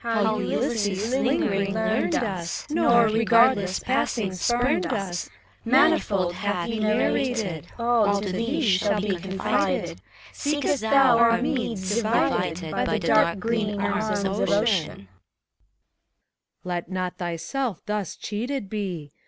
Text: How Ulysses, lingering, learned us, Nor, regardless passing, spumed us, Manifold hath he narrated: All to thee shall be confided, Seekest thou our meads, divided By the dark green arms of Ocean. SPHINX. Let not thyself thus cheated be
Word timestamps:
How 0.01 0.39
Ulysses, 0.39 1.11
lingering, 1.13 1.75
learned 1.75 2.15
us, 2.15 2.67
Nor, 2.71 3.05
regardless 3.09 3.77
passing, 3.77 4.31
spumed 4.33 4.87
us, 4.87 5.29
Manifold 5.63 6.33
hath 6.33 6.65
he 6.67 6.79
narrated: 6.79 7.67
All 7.77 8.19
to 8.19 8.31
thee 8.31 8.63
shall 8.63 8.99
be 8.99 9.15
confided, 9.17 10.01
Seekest 10.33 10.81
thou 10.81 11.19
our 11.19 11.39
meads, 11.39 11.97
divided 11.97 12.71
By 12.71 12.85
the 12.85 12.99
dark 13.07 13.37
green 13.37 13.79
arms 13.79 14.23
of 14.25 14.39
Ocean. 14.49 15.01
SPHINX. 15.01 15.07
Let 16.63 16.89
not 16.89 17.19
thyself 17.19 17.83
thus 17.85 18.15
cheated 18.15 18.71
be 18.71 19.11